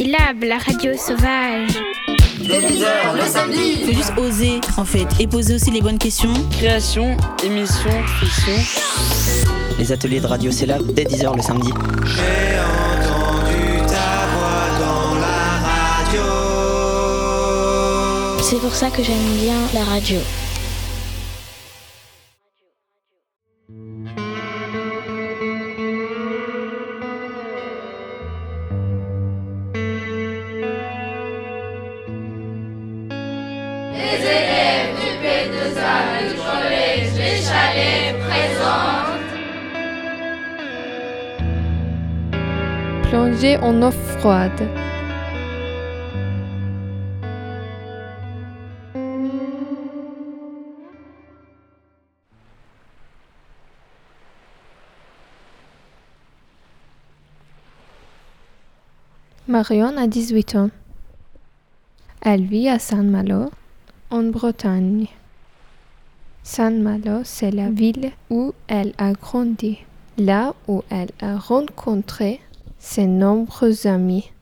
[0.00, 1.78] Syllab, la radio sauvage.
[2.38, 3.84] Dès 10h le samedi.
[3.84, 6.32] Faut juste oser en fait et poser aussi les bonnes questions.
[6.52, 8.54] Création, émission, fiction.
[9.78, 11.68] Les ateliers de radio Syllab dès 10h le samedi.
[12.06, 12.56] J'ai
[12.96, 16.22] entendu ta voix dans la radio.
[18.42, 20.16] C'est pour ça que j'aime bien la radio.
[43.42, 44.68] En eau froide.
[59.48, 60.70] Marion a 18 ans.
[62.20, 63.50] Elle vit à Saint-Malo,
[64.10, 65.06] en Bretagne.
[66.42, 69.78] Saint-Malo, c'est la ville où elle a grandi,
[70.18, 72.40] là où elle a rencontré
[72.80, 74.32] ses nombreux amis.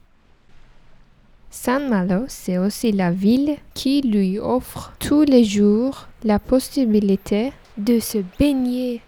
[1.51, 8.19] Saint-Malo, c'est aussi la ville qui lui offre tous les jours la possibilité de se
[8.39, 9.03] baigner.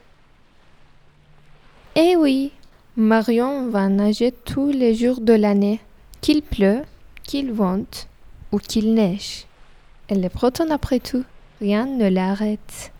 [1.94, 2.50] Eh oui,
[2.96, 5.80] Marion va nager tous les jours de l'année,
[6.20, 6.82] qu'il pleut,
[7.22, 8.08] qu'il vente
[8.50, 9.46] ou qu'il neige.
[10.08, 11.24] Elle est bretonne après tout,
[11.60, 12.92] rien ne l'arrête.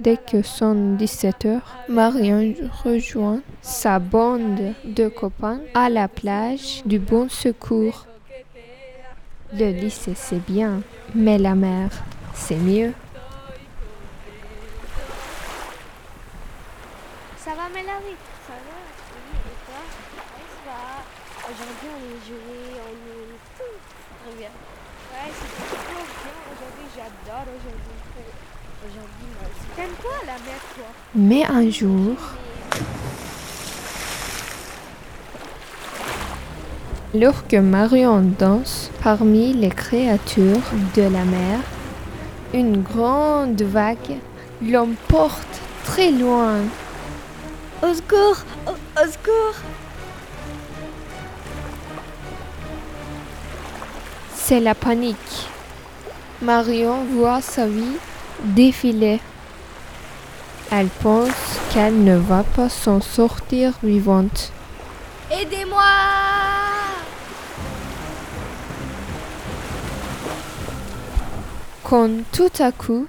[0.00, 2.54] Dès que sont 17 heures, Marion
[2.84, 8.06] rejoint sa bande de copains à la plage du Bon Secours.
[9.52, 10.82] Le lycée c'est bien,
[11.14, 11.90] mais la mer
[12.34, 12.92] c'est mieux.
[17.38, 18.76] Ça va Mélanie Ça va
[19.14, 19.80] Oui, et toi
[20.36, 21.50] Ouais, ça va.
[21.50, 23.76] Aujourd'hui, on est joué, on est tout.
[24.22, 24.52] Très bien.
[25.10, 26.86] Ouais, c'était trop bien aujourd'hui.
[26.94, 27.96] J'adore aujourd'hui.
[28.84, 29.66] Aujourd'hui, moi aussi.
[29.74, 30.90] T'aimes quoi la mer, toi
[31.20, 32.14] Mais un jour,
[37.12, 41.58] alors que Marion danse parmi les créatures de la mer,
[42.54, 44.18] une grande vague
[44.62, 46.58] l'emporte très loin.
[47.82, 49.56] Au secours Au, au secours
[54.36, 55.48] C'est la panique.
[56.42, 57.98] Marion voit sa vie
[58.44, 59.18] défiler.
[60.70, 61.30] Elle pense
[61.72, 64.52] qu'elle ne va pas s'en sortir vivante.
[65.30, 65.82] Aidez-moi
[71.84, 73.06] Quand tout à coup,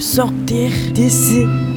[0.00, 1.67] sortir d'ici.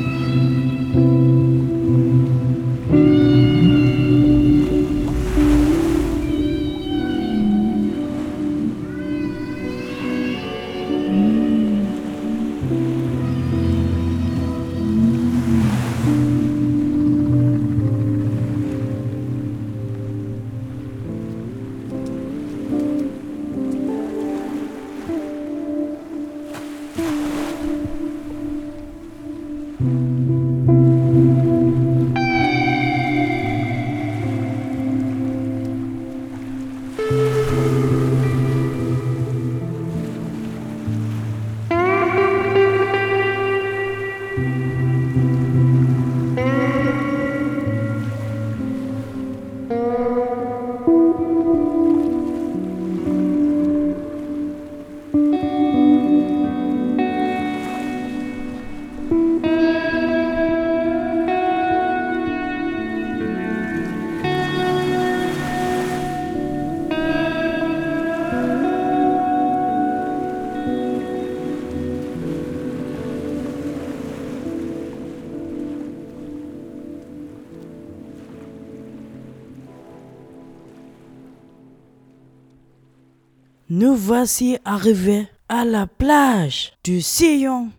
[84.21, 87.71] Nous voici arrivés à la plage du Sillon.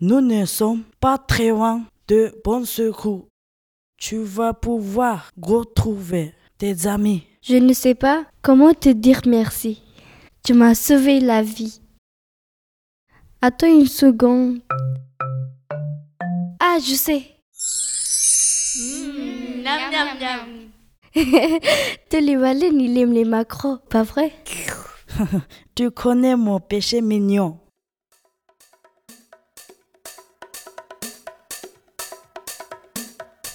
[0.00, 3.26] Nous ne sommes pas très loin de bon secours.
[3.96, 7.24] Tu vas pouvoir retrouver tes amis.
[7.42, 9.82] Je ne sais pas comment te dire merci.
[10.44, 11.80] Tu m'as sauvé la vie.
[13.40, 14.60] Attends une seconde.
[16.60, 17.24] Ah, je sais.
[18.78, 20.48] Mmh, nam, nam, nam.
[22.08, 24.32] Tous les baleines, ils aiment les macros, pas vrai?
[25.74, 27.58] Tu connais mon péché mignon.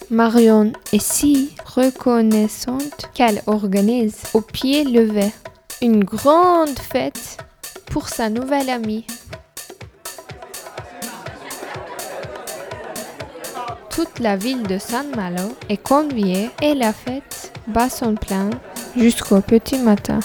[0.10, 5.34] Marion est si reconnaissante qu'elle organise au pied levé
[5.82, 7.38] une grande fête
[7.92, 9.06] pour sa nouvelle amie.
[13.90, 18.50] Toute la ville de San Malo est conviée et la fête bat son plein
[18.96, 20.20] jusqu'au petit matin.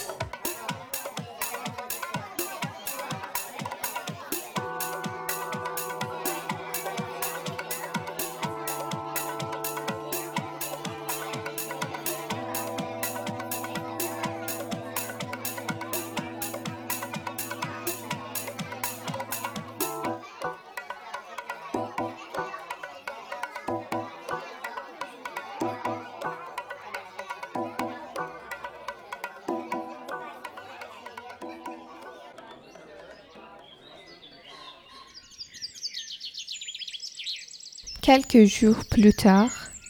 [38.14, 39.48] Quelques jours plus tard,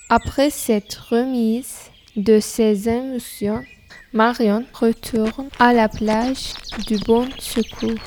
[0.08, 3.64] après cette remise de ses émotions,
[4.12, 6.52] Marion retourne à la plage
[6.86, 7.98] du Bon Secours.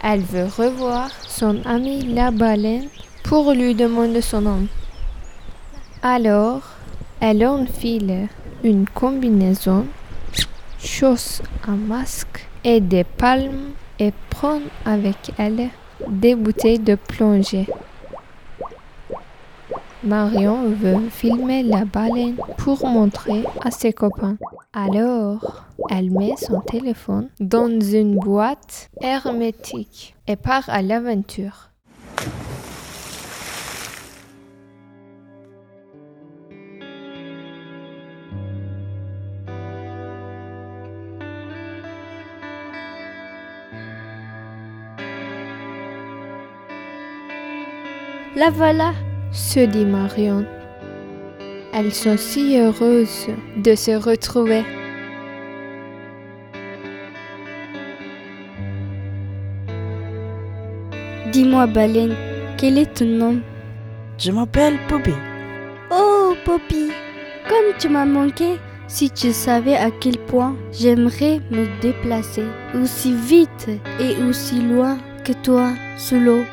[0.00, 2.86] Elle veut revoir son ami la baleine
[3.24, 4.68] pour lui demander son nom.
[6.02, 6.62] Alors,
[7.18, 8.28] elle enfile
[8.62, 9.88] une combinaison,
[10.78, 15.68] chausse un masque et des palmes et prend avec elle
[16.08, 17.66] des bouteilles de plongée.
[20.04, 24.36] Marion veut filmer la baleine pour montrer à ses copains.
[24.72, 31.70] Alors, elle met son téléphone dans une boîte hermétique et part à l'aventure.
[48.38, 48.92] La voilà,
[49.32, 50.46] se dit Marion.
[51.74, 53.26] Elles sont si heureuses
[53.56, 54.62] de se retrouver.
[61.32, 62.14] Dis-moi, baleine,
[62.56, 63.40] quel est ton nom?
[64.18, 65.14] Je m'appelle Poppy.
[65.90, 66.92] Oh, Poppy,
[67.48, 73.68] comme tu m'as manqué, si tu savais à quel point j'aimerais me déplacer aussi vite
[73.98, 76.44] et aussi loin que toi sous l'eau.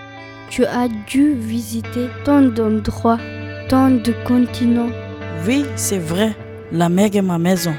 [0.50, 3.20] Tu as dû visiter tant d'endroits,
[3.68, 4.92] tant de continents.
[5.46, 6.36] Oui, c'est vrai,
[6.72, 7.74] la mer est ma maison.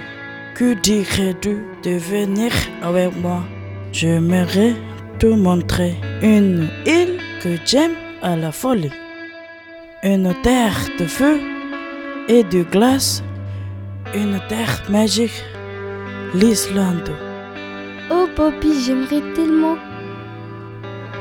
[0.54, 2.52] Que dirais-tu de venir
[2.82, 3.42] avec moi?
[3.92, 4.74] J'aimerais
[5.18, 7.92] te montrer une île que j'aime
[8.22, 8.92] à la folie.
[10.02, 11.40] Une terre de feu
[12.28, 13.22] et de glace.
[14.14, 15.44] Une terre magique,
[16.34, 17.10] l'Islande.
[18.10, 19.76] Oh, Poppy, j'aimerais tellement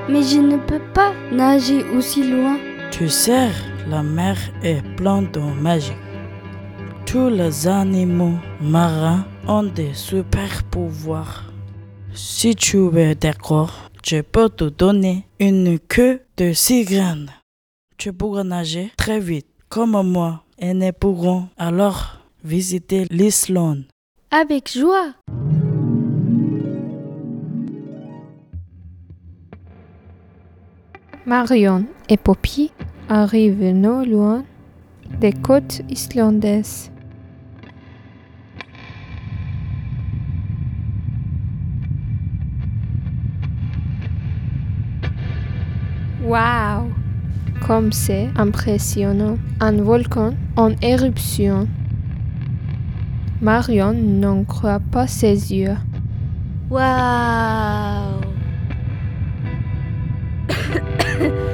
[0.09, 2.57] mais je ne peux pas nager aussi loin.
[2.91, 3.49] Tu sais,
[3.89, 5.91] la mer est pleine de magie.
[7.05, 11.51] Tous les animaux marins ont des super pouvoirs.
[12.13, 17.31] Si tu es d'accord, je peux te donner une queue de cigrane.
[17.97, 23.83] Tu pourras nager très vite, comme moi, et nous pourrons alors visiter l'Islande.
[24.31, 25.13] Avec joie.
[31.27, 32.71] Marion et Poppy
[33.09, 34.43] arrivent non loin
[35.19, 36.91] des côtes islandaises.
[46.23, 46.91] Waouh
[47.65, 51.67] Comme c'est impressionnant, un volcan en éruption.
[53.41, 55.75] Marion n'en croit pas ses yeux.
[61.19, 61.31] Waouh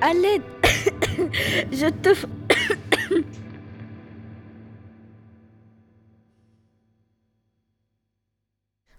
[0.00, 0.40] Allez,
[1.72, 2.10] je te...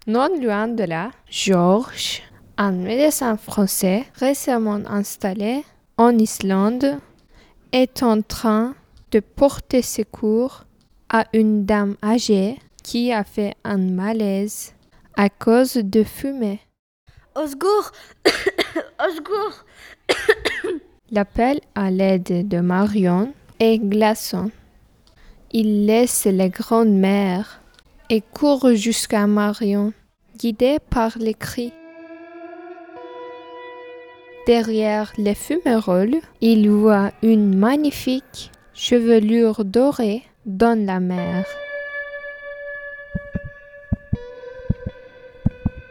[0.06, 2.22] non loin de là, Georges,
[2.56, 5.64] un médecin français récemment installé
[5.96, 6.98] en Islande,
[7.72, 8.74] est en train
[9.10, 10.64] de porter secours
[11.08, 14.74] à une dame âgée qui a fait un malaise
[15.16, 16.60] à cause de fumée.
[17.46, 17.92] Secours
[21.10, 24.50] L'appel à l'aide de Marion est glaçant.
[25.52, 27.60] Il laisse les grandes mers
[28.10, 29.92] et court jusqu'à Marion,
[30.36, 31.72] guidé par les cris.
[34.46, 41.44] Derrière les fumerolles, il voit une magnifique chevelure dorée dans la mer.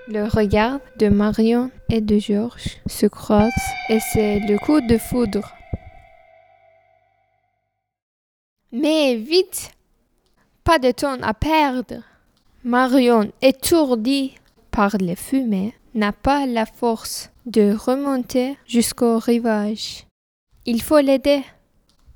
[0.10, 3.52] Le regard de Marion et de Georges se croise
[3.90, 5.52] et c'est le coup de foudre.
[8.72, 9.72] Mais vite
[10.64, 12.04] Pas de temps à perdre
[12.64, 14.36] Marion, étourdie
[14.72, 20.06] par les fumées, n'a pas la force de remonter jusqu'au rivage.
[20.66, 21.44] Il faut l'aider.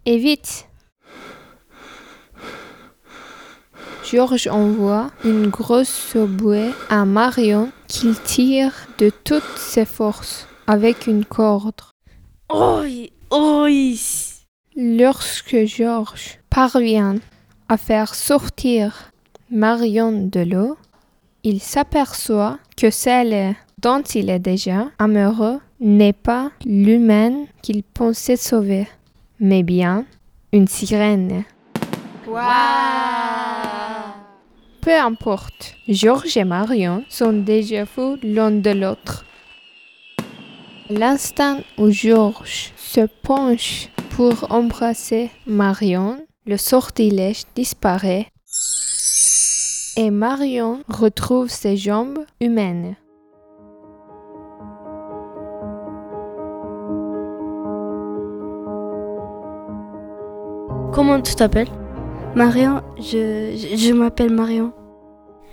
[0.05, 0.67] Et vite
[4.11, 11.23] Georges envoie une grosse bouée à Marion qu'il tire de toutes ses forces avec une
[11.23, 11.79] corde.
[12.51, 13.69] Oi, oi.
[14.75, 17.19] Lorsque Georges parvient
[17.69, 19.11] à faire sortir
[19.49, 20.77] Marion de l'eau,
[21.43, 28.89] il s'aperçoit que celle dont il est déjà amoureux n'est pas l'humaine qu'il pensait sauver,
[29.39, 30.03] mais bien
[30.51, 31.45] une sirène.
[34.81, 39.25] Peu importe, Georges et Marion sont déjà fous l'un de l'autre.
[40.89, 48.27] L'instant où Georges se penche pour embrasser Marion, le sortilège disparaît
[49.97, 52.95] et Marion retrouve ses jambes humaines.
[60.91, 61.80] Comment tu t'appelles?
[62.35, 64.71] Marion, je, je, je m'appelle Marion.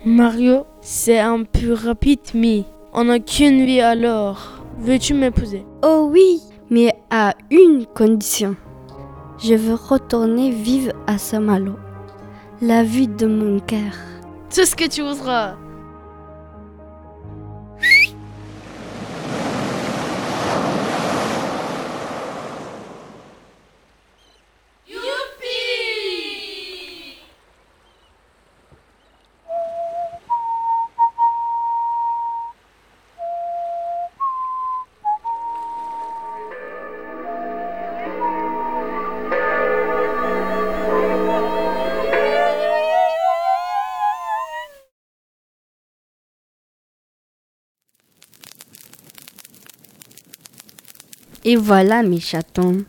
[0.05, 4.63] Mario, c'est un peu rapide, mais on n'a qu'une vie alors.
[4.79, 5.65] Veux-tu m'épouser?
[5.83, 8.55] Oh oui, mais à une condition.
[9.43, 11.75] Je veux retourner vivre à Saint-Malo.
[12.61, 13.93] La vie de mon cœur.
[14.53, 15.55] Tout ce que tu voudras.
[51.49, 52.85] Et voilà mes chatons.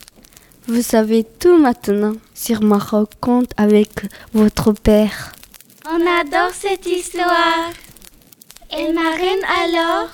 [0.69, 3.89] Vous savez tout maintenant sur ma rencontre avec
[4.35, 5.33] votre père.
[5.87, 7.71] On adore cette histoire.
[8.79, 10.11] Et Marine alors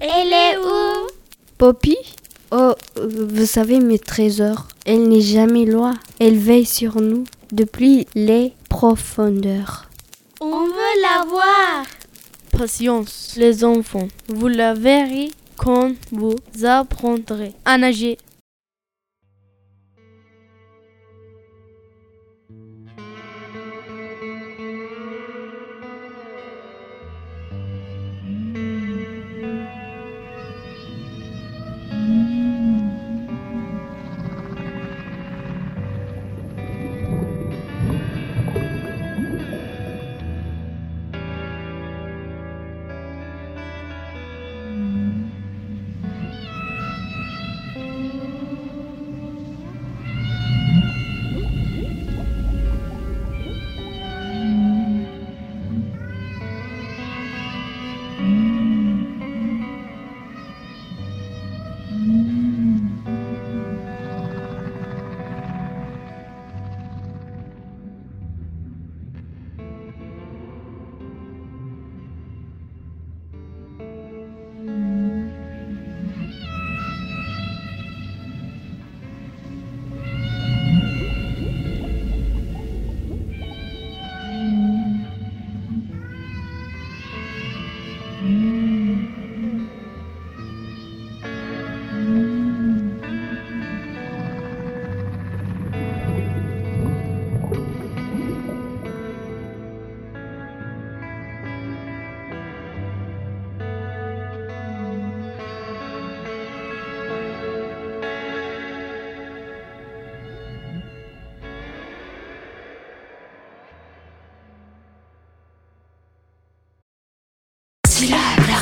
[0.00, 1.10] Elle est où?
[1.58, 1.98] Poppy?
[2.50, 5.98] Oh, vous savez mes trésors, elle n'est jamais loin.
[6.18, 9.90] Elle veille sur nous depuis les profondeurs.
[10.40, 11.84] On veut la voir.
[12.52, 14.08] Patience, les enfants.
[14.28, 18.18] Vous la verrez quand vous apprendrez à nager.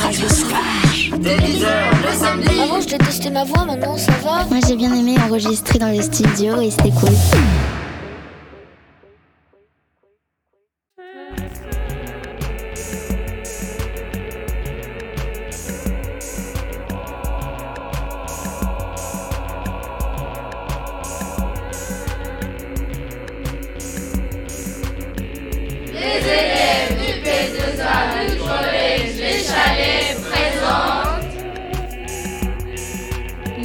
[0.02, 1.10] radio sauvage.
[1.20, 1.66] 10h
[2.06, 2.60] le samedi.
[2.60, 4.44] Avant, je détestais ma voix, maintenant ça va.
[4.50, 7.10] Moi, j'ai bien aimé enregistrer dans les studios et c'était cool.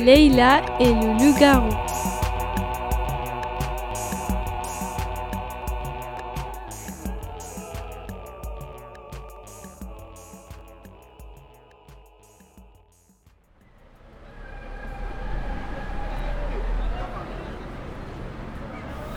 [0.09, 1.69] Leïla et le loup-garou.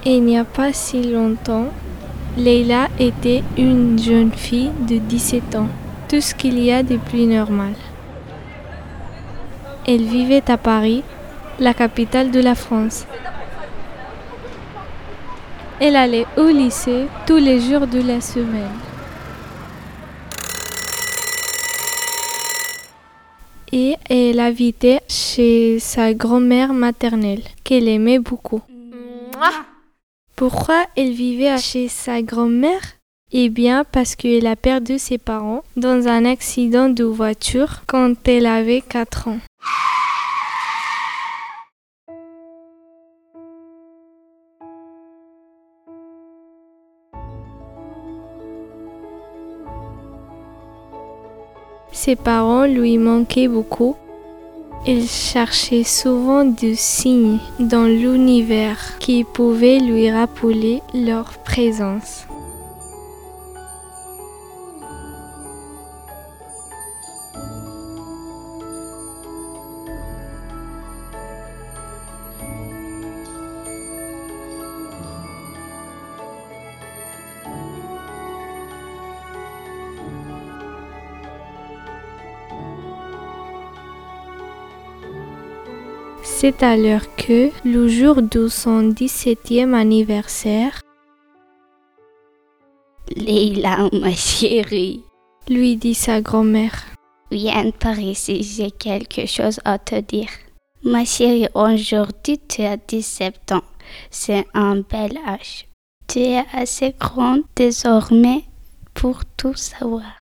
[0.04, 1.68] Il n'y a pas si longtemps,
[2.36, 5.68] Leïla était une jeune fille de 17 ans,
[6.10, 7.72] tout ce qu'il y a de plus normal.
[9.86, 11.02] Elle vivait à Paris,
[11.58, 13.04] la capitale de la France.
[15.80, 18.70] Elle allait au lycée tous les jours de la semaine.
[23.72, 28.60] Et elle habitait chez sa grand-mère maternelle, qu'elle aimait beaucoup.
[30.36, 32.82] Pourquoi elle vivait chez sa grand-mère?
[33.32, 38.46] Eh bien parce qu'elle a perdu ses parents dans un accident de voiture quand elle
[38.46, 39.38] avait 4 ans.
[52.04, 53.94] Ses parents lui manquaient beaucoup.
[54.88, 62.26] Il cherchait souvent des signes dans l'univers qui pouvaient lui rappeler leur présence.
[86.42, 90.80] C'est alors que, le jour de son 17e anniversaire,
[93.14, 95.04] Leïla, ma chérie,
[95.48, 96.82] lui dit sa grand-mère.
[97.30, 100.30] viens par ici, j'ai quelque chose à te dire.
[100.82, 103.62] Ma chérie, aujourd'hui tu as 17 ans.
[104.10, 105.68] C'est un bel âge.
[106.08, 108.42] Tu es assez grande désormais
[108.94, 110.21] pour tout savoir.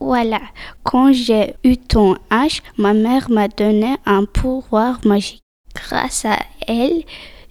[0.00, 0.40] Voilà,
[0.84, 5.42] quand j'ai eu ton âge, ma mère m'a donné un pouvoir magique.
[5.74, 7.02] Grâce à elle,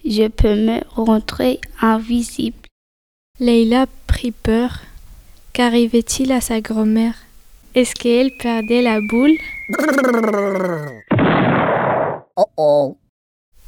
[0.04, 2.56] je peux me rentrer invisible.
[3.38, 4.80] Leïla prit peur.
[5.52, 7.14] Qu'arrivait-il à sa grand-mère?
[7.74, 9.36] Est-ce qu'elle perdait la boule?
[12.36, 12.96] Oh oh.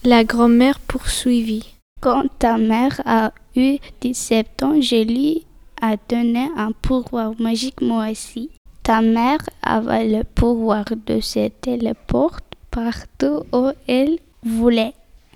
[0.04, 1.74] La grand-mère poursuivit.
[2.00, 5.44] Quand ta mère a eu 17 ans, je lui
[5.82, 8.50] ai donné un pouvoir magique moi aussi.
[8.90, 14.94] Ta mère avait le pouvoir de se téléporter partout où elle voulait.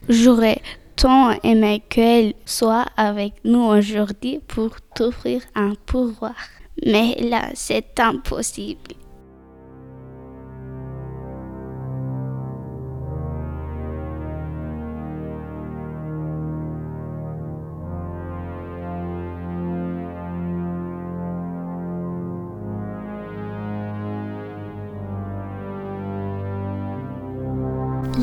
[0.09, 0.61] J'aurais
[0.97, 6.35] tant aimé qu'elle soit avec nous aujourd'hui pour t'offrir un pouvoir.
[6.85, 8.97] Mais là, c'est impossible.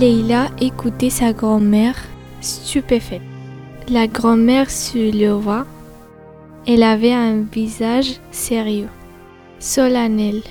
[0.01, 1.95] Leïla écoutait sa grand-mère,
[2.41, 3.21] stupéfaite.
[3.87, 5.67] La grand-mère se leva.
[6.65, 8.89] Elle avait un visage sérieux,
[9.59, 10.41] solennel.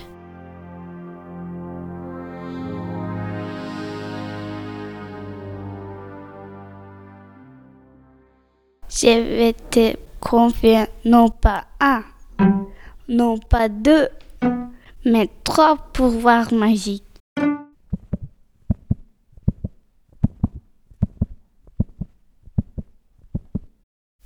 [8.89, 12.05] Je vais te confier non pas un,
[13.09, 14.07] non pas deux,
[15.05, 17.10] mais trois pouvoirs magiques.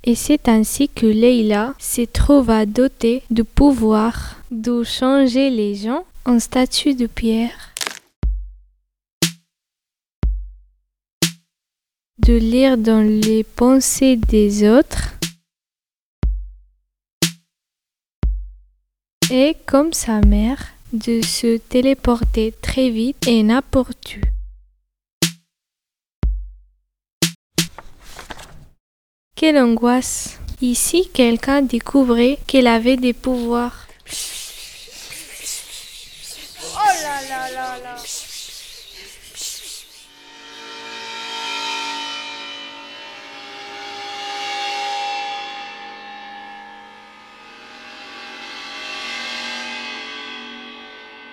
[0.07, 6.39] Et c'est ainsi que Leïla se trouva dotée du pouvoir de changer les gens en
[6.39, 7.73] statues de pierre,
[12.19, 15.15] de lire dans les pensées des autres
[19.31, 24.34] et, comme sa mère, de se téléporter très vite et n'importe où.
[29.37, 33.85] Quelle angoisse Ici, quelqu'un découvrait qu'elle avait des pouvoirs.
[36.63, 37.95] Oh là là là là.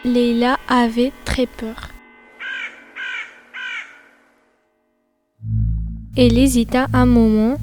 [0.04, 1.90] Leila avait très peur.
[6.16, 7.58] Elle hésita un moment,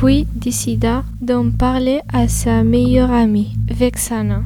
[0.00, 4.40] puis décida d'en parler à sa meilleure amie, Vexana.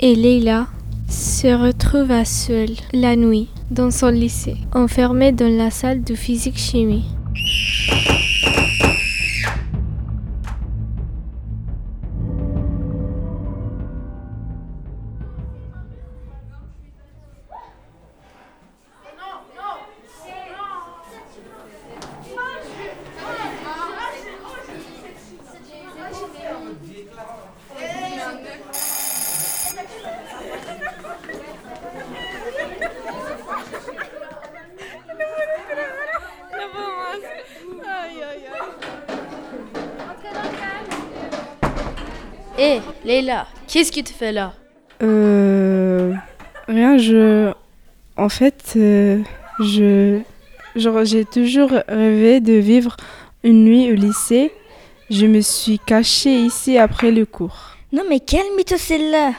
[0.00, 0.68] et Leila
[1.08, 7.04] se retrouva seule la nuit dans son lycée, enfermée dans la salle de physique-chimie.
[42.58, 44.52] Hé, Leila, qu'est-ce que tu fais là?
[45.02, 46.12] Euh.
[46.66, 47.52] Rien, je.
[48.16, 49.22] En fait, euh,
[49.60, 50.20] je.
[50.74, 52.96] Genre, j'ai toujours rêvé de vivre
[53.42, 54.52] une nuit au lycée.
[55.08, 57.76] Je me suis cachée ici après le cours.
[57.92, 59.32] Non, mais calme-toi celle-là.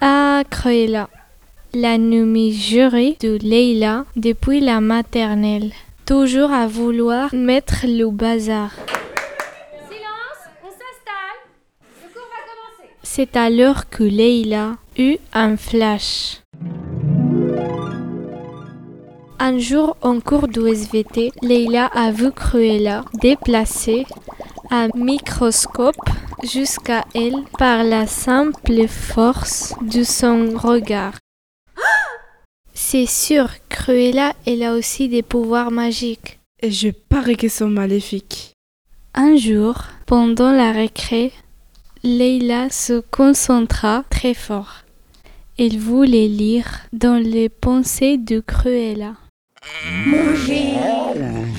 [0.00, 1.08] Ah, Cruella,
[1.72, 5.72] la nommée jurée de Leila depuis la maternelle.
[6.06, 8.70] Toujours à vouloir mettre le bazar.
[9.88, 11.40] Silence, on s'installe.
[12.02, 12.90] Le cours va commencer.
[13.16, 16.40] C'est alors que Leila eut un flash.
[19.38, 24.04] Un jour en cours de SVT, Leila a vu Cruella déplacer
[24.72, 26.10] un microscope
[26.42, 31.14] jusqu'à elle par la simple force de son regard.
[32.72, 36.40] C'est sûr, Cruella, elle a aussi des pouvoirs magiques.
[36.60, 38.54] Et je parie qu'ils sont maléfiques.
[39.14, 41.30] Un jour, pendant la récré,
[42.06, 44.82] Leila se concentra très fort.
[45.58, 49.14] Elle voulait lire dans les pensées de Cruella.
[50.04, 50.74] Mangez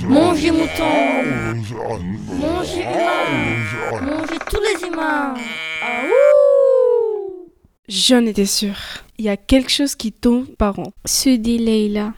[0.08, 0.84] Mangez mouton
[2.40, 5.34] Mangez humain Mangez tous les humains
[7.90, 8.78] J'en étais sûre.
[9.18, 10.94] Il y a quelque chose qui tombe par an.
[11.06, 12.14] se dit Leila.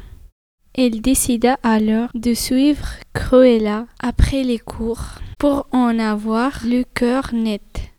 [0.75, 7.93] Elle décida alors de suivre Cruella après les cours pour en avoir le cœur net.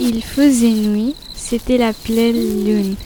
[0.00, 2.96] Il faisait nuit, c'était la pleine lune.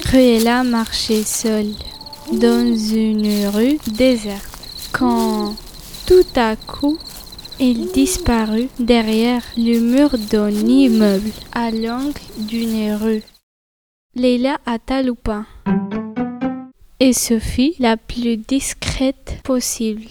[0.00, 1.74] Cruella marchait seule
[2.32, 4.58] dans une rue déserte
[4.92, 5.54] quand
[6.06, 6.98] tout à coup
[7.60, 13.22] elle disparut derrière le mur d'un immeuble à l'angle d'une rue.
[14.14, 15.44] Leila hâta le pas
[17.00, 20.08] et se fit la plus discrète possible.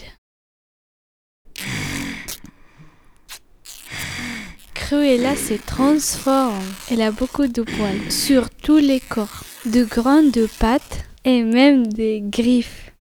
[4.73, 6.63] Cruella se transforme.
[6.89, 12.21] Elle a beaucoup de poils sur tous les corps, de grandes pattes et même des
[12.23, 12.93] griffes.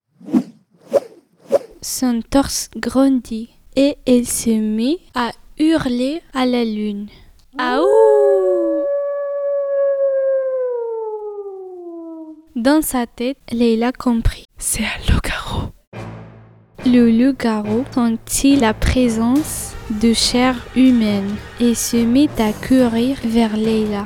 [1.81, 7.09] Son torse grandit et elle se mit à hurler à la lune.
[7.59, 8.46] Aouh
[12.67, 14.45] Dans sa tête, Leila comprit.
[14.59, 15.69] C'est un loup-garou.
[16.85, 24.05] Le loup-garou sentit la présence de chair humaine et se mit à courir vers Leila.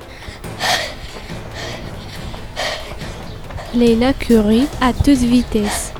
[3.75, 5.95] Leila courut à toute vitesse.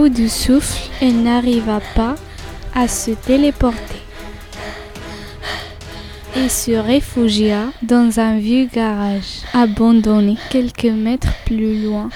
[0.00, 2.14] Bout du souffle, elle n'arriva pas
[2.74, 4.00] à se téléporter
[6.34, 12.08] et se réfugia dans un vieux garage abandonné quelques mètres plus loin.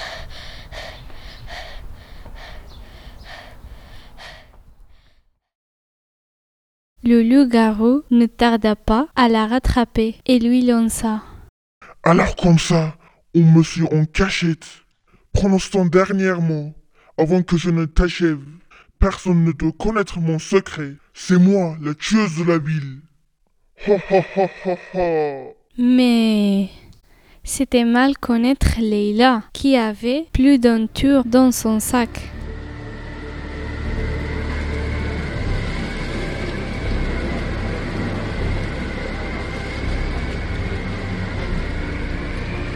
[7.03, 11.21] Le loup-garou ne tarda pas à la rattraper et lui lança.
[12.01, 12.95] Alors comme ça,
[13.35, 14.65] on me suit en cachette.
[15.33, 16.73] Prononce ton dernier mot
[17.17, 18.43] avant que je ne t'achève.
[18.99, 20.93] Personne ne doit connaître mon secret.
[21.13, 23.01] C'est moi, la tueuse de la ville.
[23.87, 25.53] Ha ha ha ha ha.
[25.77, 26.69] Mais
[27.43, 32.09] c'était mal connaître Leila, qui avait plus d'un tour dans son sac.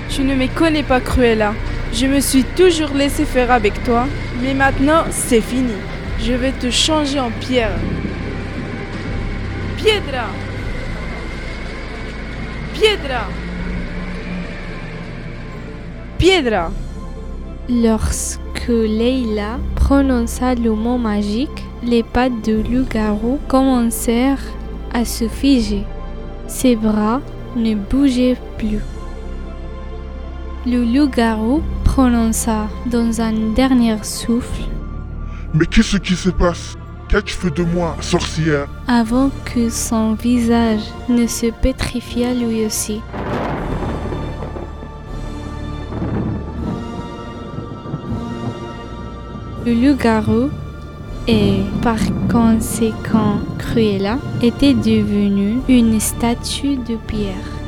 [0.09, 1.53] Tu ne me connais pas, Cruella.
[1.93, 4.05] Je me suis toujours laissé faire avec toi,
[4.41, 5.73] mais maintenant c'est fini.
[6.21, 7.75] Je vais te changer en pierre.
[9.77, 10.27] Piedra
[12.73, 13.27] Piedra
[16.17, 16.71] Piedra
[17.69, 24.43] Lorsque Leila prononça le mot magique, les pattes de loup-garou commencèrent
[24.93, 25.83] à se figer.
[26.47, 27.21] Ses bras
[27.55, 28.81] ne bougeaient plus.
[30.65, 31.61] Le loup-garou
[31.93, 34.61] prononça dans un dernier souffle
[35.55, 36.77] Mais qu'est-ce qui se passe?
[37.07, 38.67] Qu'as-tu fait de moi, sorcière?
[38.87, 43.01] Avant que son visage ne se pétrifiât lui aussi.
[49.65, 50.51] Le loup-garou
[51.27, 51.97] et par
[52.31, 57.58] conséquent Cruella était devenu une statue de pierre.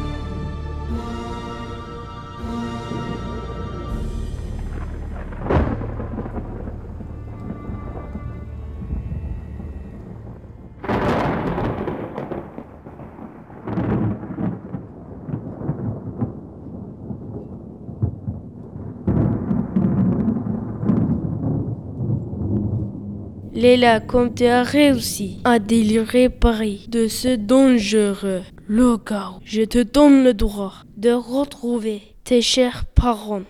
[23.62, 30.24] Léla, comme tu as réussi à délirer Paris de ce dangereux loup-garou, je te donne
[30.24, 33.44] le droit de retrouver tes chers parents.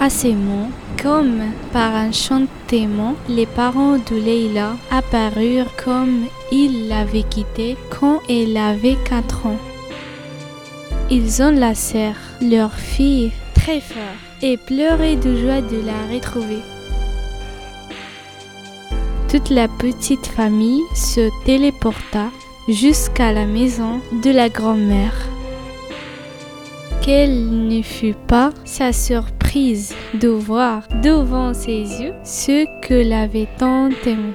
[0.00, 0.70] À ces mots,
[1.02, 1.42] comme
[1.74, 9.44] par enchantement, les parents de Leila apparurent comme ils l'avaient quittée quand elle avait 4
[9.44, 9.58] ans.
[11.10, 16.60] Ils enlacèrent leur fille très fort et pleuraient de joie de la retrouver.
[19.28, 22.30] Toute la petite famille se téléporta
[22.68, 25.14] jusqu'à la maison de la grand-mère.
[27.00, 33.88] Quelle ne fut pas sa surprise de voir devant ses yeux ce que l'avait tant
[34.06, 34.34] aimé.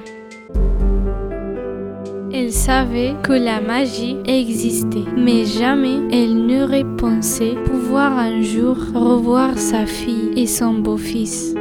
[2.32, 7.54] Elle savait que la magie existait, mais jamais elle n'aurait pensé
[7.96, 11.54] un jour revoir sa fille et son beau-fils.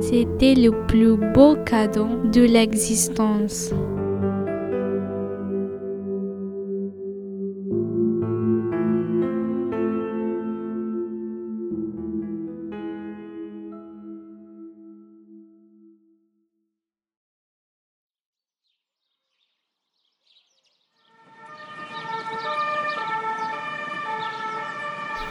[0.00, 3.70] C'était le plus beau cadeau de l'existence.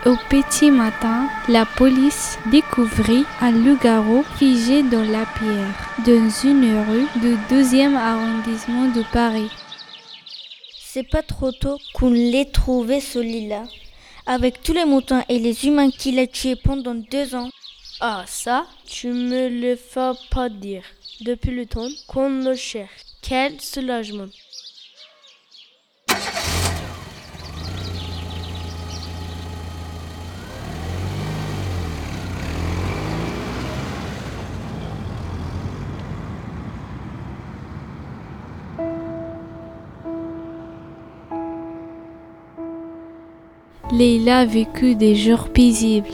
[0.06, 5.74] Au petit matin, la police découvrit un loup-garou figé dans la pierre,
[6.06, 9.50] dans une rue du 12e arrondissement de Paris.
[10.78, 13.63] C'est pas trop tôt qu'on l'ait trouvé celui-là.
[14.26, 17.50] Avec tous les moutons et les humains qu'il a tués pendant deux ans.
[18.02, 20.84] Ah ça, tu me le fais pas dire.
[21.22, 23.04] Depuis le temps qu'on le cherche.
[23.22, 24.28] Quel soulagement.
[44.04, 46.10] Leila vécut des jours paisibles,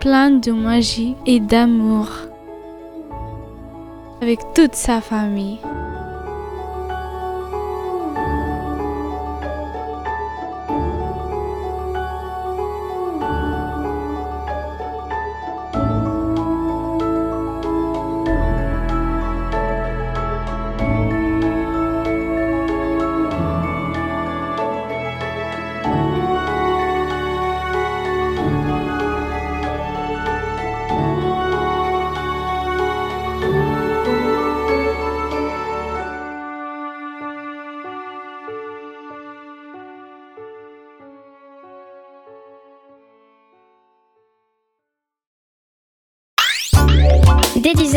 [0.00, 2.08] pleins de magie et d'amour,
[4.20, 5.60] avec toute sa famille.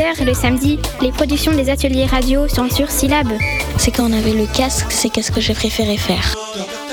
[0.05, 3.27] Dès 10h le samedi, les productions des ateliers radio sont sur Syllab.
[3.79, 6.35] C'est quand on avait le casque, c'est qu'est-ce que j'ai préféré faire.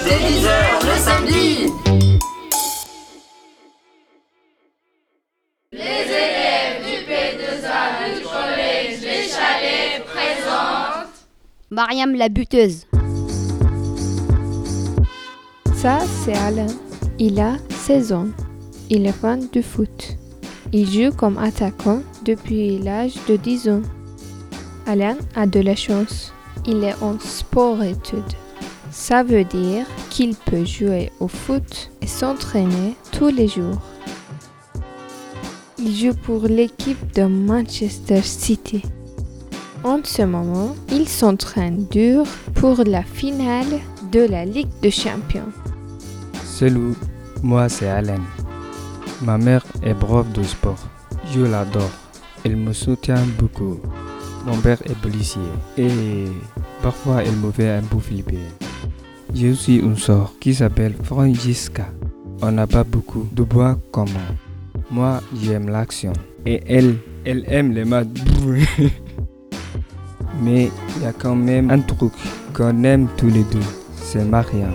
[0.03, 0.49] 10h
[0.83, 1.67] le samedi
[5.73, 11.27] Les élèves du P2A du collège Les Chalets présentent
[11.71, 12.87] Mariam la buteuse.
[15.77, 16.67] Ça, c'est Alain.
[17.19, 18.29] Il a 16 ans.
[18.89, 20.17] Il est fan de foot.
[20.75, 23.83] Il joue comme attaquant depuis l'âge de 10 ans.
[24.87, 26.33] Alain a de la chance.
[26.67, 28.23] Il est en sport-études.
[28.91, 33.83] Ça veut dire qu'il peut jouer au foot et s'entraîner tous les jours.
[35.79, 38.83] Il joue pour l'équipe de Manchester City.
[39.85, 43.81] En ce moment, il s'entraîne dur pour la finale
[44.11, 45.53] de la Ligue des Champions.
[46.45, 46.95] Salut,
[47.43, 48.21] moi c'est Alain.
[49.25, 50.79] Ma mère est prof de sport.
[51.33, 51.91] Je l'adore.
[52.45, 53.79] Elle me soutient beaucoup.
[54.45, 55.43] Mon père est policier
[55.79, 56.27] et
[56.83, 58.41] parfois elle me fait un peu flipper.
[59.33, 61.87] J'ai aussi une soeur qui s'appelle Francisca.
[62.43, 64.35] On n'a pas beaucoup de bois commun.
[64.91, 66.13] Moi, j'aime l'action
[66.45, 68.09] et elle, elle aime les maths.
[70.43, 72.13] Mais il y a quand même un truc
[72.53, 73.61] qu'on aime tous les deux.
[73.95, 74.73] C'est Mariam.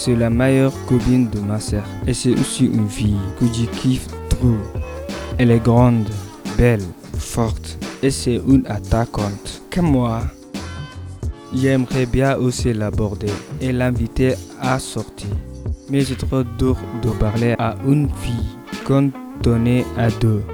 [0.00, 1.82] C'est la meilleure copine de ma sœur.
[2.06, 4.54] Et c'est aussi une fille que je kiffe trop.
[5.38, 6.08] Elle est grande,
[6.56, 6.84] belle,
[7.18, 7.76] forte.
[8.00, 9.60] Et c'est une attaquante.
[9.74, 10.20] Comme moi.
[11.52, 15.30] J'aimerais bien aussi l'aborder et l'inviter à sortir.
[15.90, 18.56] Mais c'est trop dur de parler à une fille
[18.86, 19.10] quand
[19.48, 20.44] on est à deux.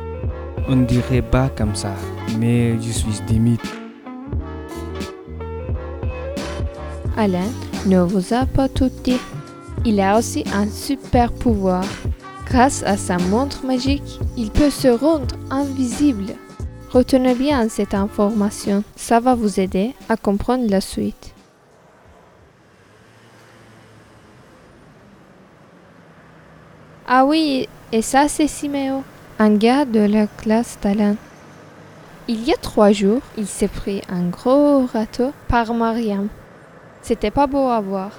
[0.71, 1.95] On dirait pas comme ça,
[2.39, 3.61] mais je suis timide.
[7.15, 7.51] Alain
[7.87, 9.21] ne vous a pas tout dit.
[9.85, 11.85] Il a aussi un super pouvoir.
[12.47, 16.35] Grâce à sa montre magique, il peut se rendre invisible.
[16.91, 21.35] Retenez bien cette information, ça va vous aider à comprendre la suite.
[27.07, 29.03] Ah oui, et ça c'est Siméo,
[29.39, 31.17] un gars de la classe d'Alain.
[32.29, 36.29] Il y a trois jours, il s'est pris un gros râteau par Mariam.
[37.05, 38.13] C'était pas beau à voir.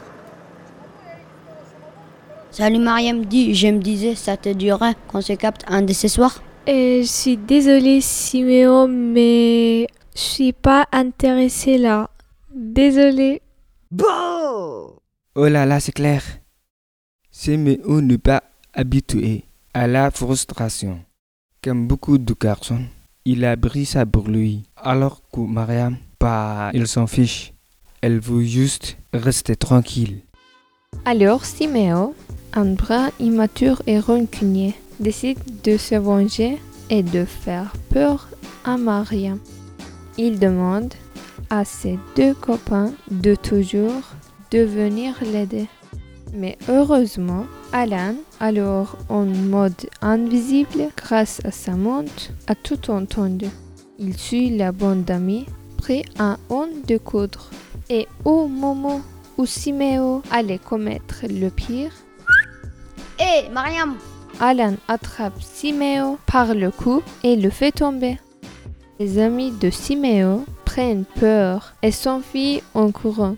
[2.52, 6.08] Salut Mariam, dis, je me disais, ça te dirait qu'on se capte un de ces
[6.08, 12.12] soirs Et je suis désolée Siméo, mais je suis pas intéressée là.
[12.54, 13.42] Désolée.
[14.02, 15.00] Oh
[15.36, 16.22] là là, c'est clair.
[17.32, 21.00] Siméo n'est pas habitué à la frustration.
[21.64, 22.84] Comme beaucoup de garçons,
[23.26, 24.62] il a pris ça pour lui.
[24.78, 27.55] Alors que Mariam, bah, il s'en fiche.
[28.06, 30.20] Elle veut juste rester tranquille.
[31.06, 32.14] Alors Siméo,
[32.54, 36.60] un bras immature et rancunier, décide de se venger
[36.92, 38.30] et de faire peur
[38.64, 39.40] à Mariam.
[40.20, 40.94] Il demande
[41.50, 44.04] à ses deux copains de toujours
[44.52, 45.66] de venir l'aider.
[46.32, 53.48] Mais heureusement, Alan, alors en mode invisible grâce à sa montre, a tout entendu.
[53.98, 55.48] Il suit la bande d'amis,
[55.80, 57.50] prêt à en découdre.
[57.90, 59.02] Et au moment
[59.38, 61.92] où Siméo allait commettre le pire,
[63.20, 63.96] Hé, Mariam
[64.40, 68.20] Alan attrape Siméo par le cou et le fait tomber.
[69.00, 73.38] Les amis de Siméo prennent peur et s'enfuient en courant.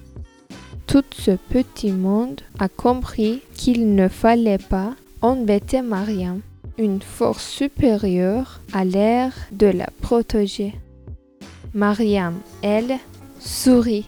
[0.88, 6.42] Tout ce petit monde a compris qu'il ne fallait pas embêter Mariam.
[6.78, 10.74] Une force supérieure a l'air de la protéger.
[11.74, 12.98] Mariam, elle,
[13.40, 14.08] sourit.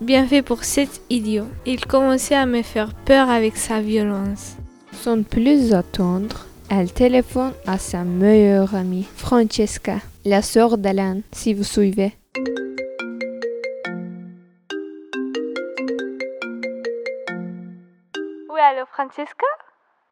[0.00, 1.44] Bien fait pour cet idiot.
[1.66, 4.56] Il commençait à me faire peur avec sa violence.
[4.92, 11.64] Sans plus attendre, elle téléphone à sa meilleure amie, Francesca, la sœur d'Alan, si vous
[11.64, 12.14] suivez.
[18.48, 19.46] Oui, alors Francesca?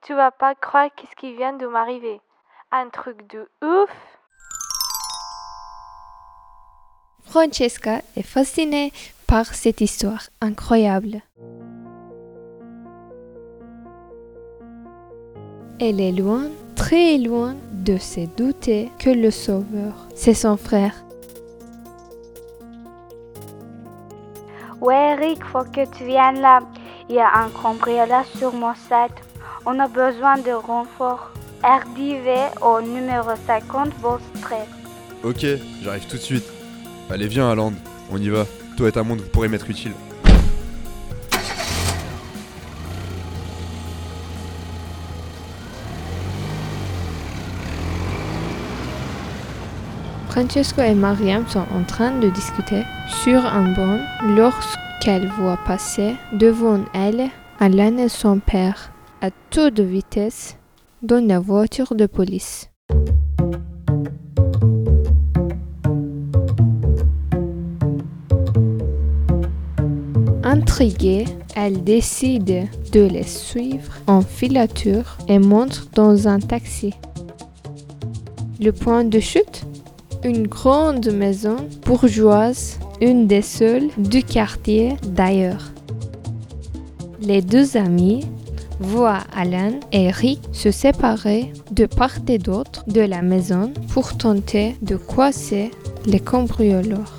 [0.03, 2.20] Tu vas pas croire qu'est-ce qui vient de m'arriver.
[2.72, 3.91] Un truc de ouf
[7.24, 8.93] Francesca est fascinée
[9.28, 11.20] par cette histoire incroyable.
[15.78, 20.94] Elle est loin, très loin de se douter que le sauveur, c'est son frère.
[24.80, 26.60] Ouais, Eric, faut que tu viennes là.
[27.10, 29.12] Il y a un cambriolage sur mon set.
[29.66, 31.32] On a besoin de renfort.
[31.62, 34.68] RDV au numéro 50 Wall Street.
[35.22, 35.44] Ok,
[35.82, 36.46] j'arrive tout de suite.
[37.10, 37.72] Allez, viens, Aland,
[38.10, 38.44] on y va.
[38.78, 39.90] Toi et ta montre, vous pourrez m'être utile.
[50.28, 52.84] Francesco et Mariam sont en train de discuter
[53.24, 53.98] sur un banc
[54.36, 60.56] lorsqu'elle voit passer devant elle Alan et son père à toute vitesse
[61.02, 62.70] dans la voiture de police.
[70.59, 76.94] Intriguée, elle décide de les suivre en filature et monte dans un taxi.
[78.61, 79.64] Le point de chute?
[80.24, 85.70] Une grande maison bourgeoise, une des seules du quartier d'ailleurs.
[87.20, 88.26] Les deux amis
[88.80, 94.74] voient Alan et Rick se séparer de part et d'autre de la maison pour tenter
[94.82, 95.70] de coincer
[96.04, 97.14] les cambrioleurs.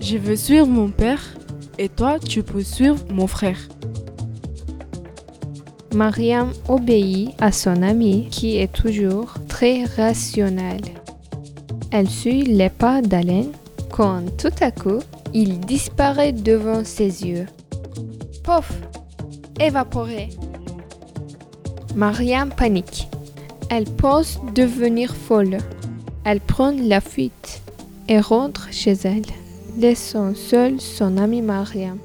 [0.00, 1.34] Je veux suivre mon père
[1.78, 3.58] et toi, tu peux suivre mon frère.
[5.94, 10.82] Mariam obéit à son ami qui est toujours très rationnel.
[11.90, 13.46] Elle suit les pas d'Alain
[13.90, 15.00] quand tout à coup,
[15.32, 17.46] il disparaît devant ses yeux.
[18.44, 18.72] Pof
[19.58, 20.28] Évaporé
[21.96, 23.08] Mariam panique.
[23.70, 25.58] Elle pense devenir folle.
[26.24, 27.62] Elle prend la fuite
[28.08, 29.26] et rentre chez elle,
[29.78, 31.98] laissant seule son amie Mariam.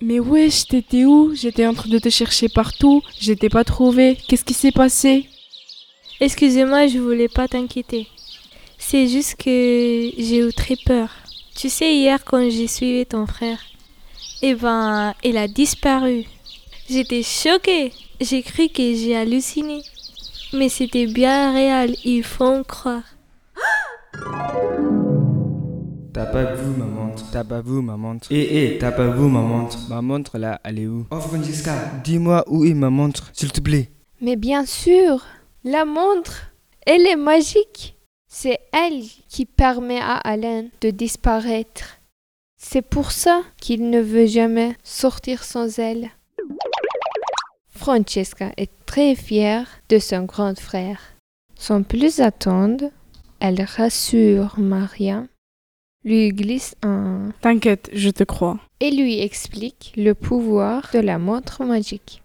[0.00, 1.34] Mais wesh, t'étais où?
[1.34, 4.16] J'étais en train de te chercher partout, je t'ai pas trouvé.
[4.26, 5.26] Qu'est-ce qui s'est passé?
[6.20, 8.08] Excusez-moi, je voulais pas t'inquiéter.
[8.90, 11.10] C'est juste que j'ai eu très peur.
[11.54, 13.58] Tu sais, hier quand j'ai suivi ton frère,
[14.40, 16.24] eh ben, il a disparu.
[16.88, 17.92] J'étais choquée.
[18.18, 19.82] J'ai cru que j'ai halluciné.
[20.54, 23.02] Mais c'était bien réel, il faut en croire.
[26.14, 29.28] T'as pas vu ma montre T'as pas vu ma montre Eh eh, t'as pas vu
[29.28, 31.06] ma montre Ma montre là, elle est où?
[31.10, 33.90] Oh Francesca, dis-moi où est ma montre, s'il te plaît.
[34.22, 35.26] Mais bien sûr,
[35.62, 36.52] la montre,
[36.86, 37.97] elle est magique.
[38.40, 41.98] C'est elle qui permet à Alain de disparaître.
[42.56, 46.10] C'est pour ça qu'il ne veut jamais sortir sans elle.
[47.68, 51.00] Francesca est très fière de son grand frère.
[51.56, 52.92] Sans plus attendre,
[53.40, 55.24] elle rassure Maria,
[56.04, 58.60] lui glisse un T'inquiète, je te crois.
[58.78, 62.22] et lui explique le pouvoir de la montre magique.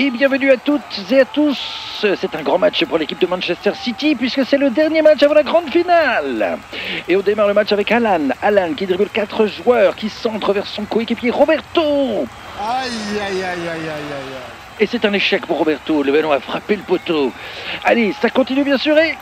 [0.00, 2.06] Et bienvenue à toutes et à tous.
[2.20, 5.34] C'est un grand match pour l'équipe de Manchester City puisque c'est le dernier match avant
[5.34, 6.56] la grande finale.
[7.08, 8.28] Et on démarre le match avec Alan.
[8.40, 11.82] Alan qui dribble quatre joueurs, qui centre vers son coéquipier Roberto.
[11.82, 12.90] Aïe,
[13.26, 14.78] aïe, aïe, aïe, aïe, aïe.
[14.78, 16.04] Et c'est un échec pour Roberto.
[16.04, 17.32] Le ballon a frappé le poteau.
[17.82, 19.18] Allez, ça continue bien sûr et...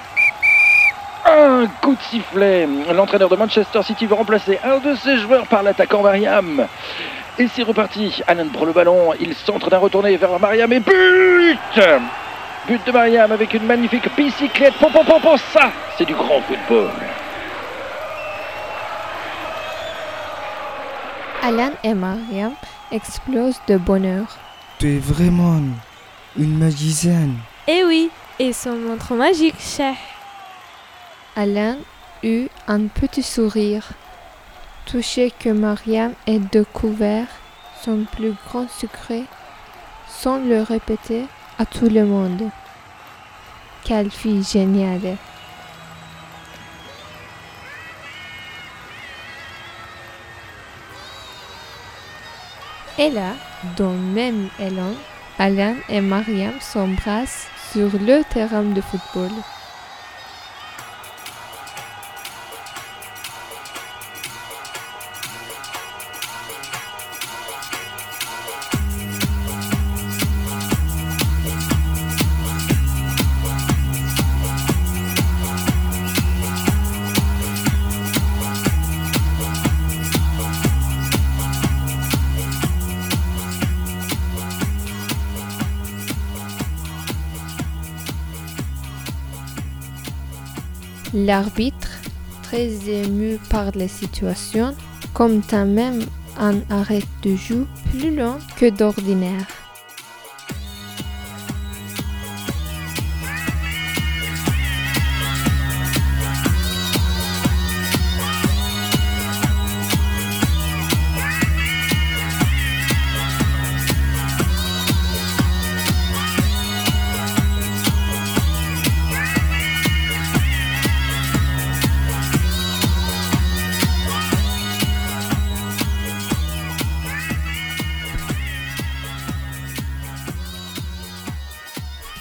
[1.25, 2.69] Un coup de sifflet.
[2.95, 6.67] L'entraîneur de Manchester City veut remplacer un de ses joueurs par l'attaquant Mariam.
[7.39, 8.23] Et c'est reparti.
[8.27, 9.13] Alan prend le ballon.
[9.21, 11.59] Il centre d'un retourné vers Mariam et but
[12.67, 14.75] But de Mariam avec une magnifique bicyclette.
[14.81, 16.91] Pom, pom, pom, pom, ça, c'est du grand football.
[21.43, 22.55] Alan et Mariam
[22.91, 24.27] explosent de bonheur.
[24.79, 25.61] Tu es vraiment
[26.37, 27.37] une magicienne.
[27.69, 29.95] Eh oui, et son montre magique, cher.
[31.37, 31.77] Alain
[32.23, 33.91] eut un petit sourire.
[34.87, 37.27] Touché que Mariam ait découvert
[37.83, 39.25] son plus grand secret
[40.09, 41.27] sans le répéter
[41.59, 42.51] à tout le monde.
[43.85, 45.17] Quelle fille géniale!
[52.99, 53.33] Et là,
[53.77, 54.95] dans le même élan,
[55.39, 59.33] Alan et Mariam s'embrassent sur le terrain de football.
[91.27, 91.89] L'arbitre,
[92.45, 94.77] très ému par la situation,
[95.13, 96.05] compta même
[96.39, 99.66] un arrêt de jeu plus long que d'ordinaire.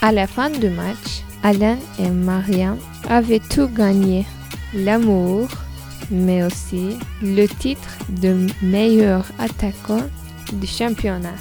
[0.06, 2.78] À la fin du match, Alain et Mariam
[3.08, 4.24] avaient tout gagné.
[4.72, 5.48] L'amour,
[6.12, 10.04] mais aussi le titre de meilleur attaquant
[10.52, 11.34] du championnat.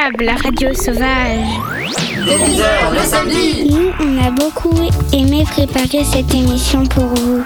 [0.00, 1.44] La radio sauvage.
[2.24, 3.70] 10h le samedi.
[3.70, 4.74] Nous, on a beaucoup
[5.12, 7.44] aimé préparer cette émission pour vous.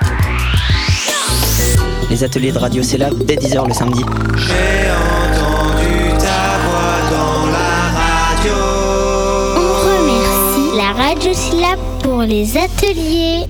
[2.09, 4.05] Les ateliers de radio Syllab dès 10h le samedi.
[4.36, 8.55] J'ai entendu ta voix dans la radio.
[9.57, 13.46] On remercie la radio Syllab pour les ateliers.